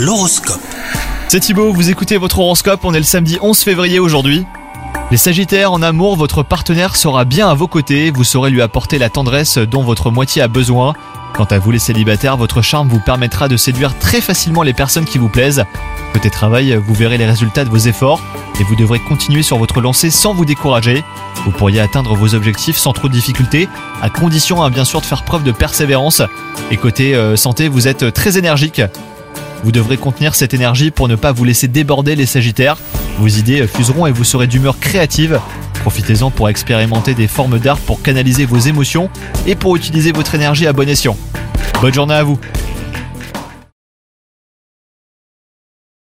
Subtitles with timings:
[0.00, 0.62] L'horoscope.
[1.28, 4.46] C'est Thibaut, vous écoutez votre horoscope, on est le samedi 11 février aujourd'hui.
[5.10, 8.96] Les Sagittaires, en amour, votre partenaire sera bien à vos côtés, vous saurez lui apporter
[8.96, 10.94] la tendresse dont votre moitié a besoin.
[11.34, 15.04] Quant à vous les célibataires, votre charme vous permettra de séduire très facilement les personnes
[15.04, 15.64] qui vous plaisent.
[16.14, 18.22] Côté travail, vous verrez les résultats de vos efforts
[18.58, 21.04] et vous devrez continuer sur votre lancée sans vous décourager.
[21.44, 23.68] Vous pourriez atteindre vos objectifs sans trop de difficultés,
[24.00, 26.22] à condition hein, bien sûr de faire preuve de persévérance.
[26.70, 28.80] Et côté euh, santé, vous êtes très énergique.
[29.62, 32.78] Vous devrez contenir cette énergie pour ne pas vous laisser déborder les Sagittaires.
[33.18, 35.40] Vos idées fuseront et vous serez d'humeur créative.
[35.82, 39.10] Profitez-en pour expérimenter des formes d'art pour canaliser vos émotions
[39.46, 41.16] et pour utiliser votre énergie à bon escient.
[41.80, 42.38] Bonne journée à vous